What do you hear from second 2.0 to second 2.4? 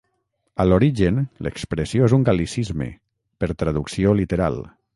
és un